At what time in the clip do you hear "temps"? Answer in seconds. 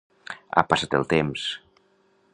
1.13-1.47